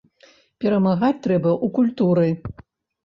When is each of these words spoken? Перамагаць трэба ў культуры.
Перамагаць 0.63 1.19
трэба 1.27 1.51
ў 1.65 1.67
культуры. 1.79 2.27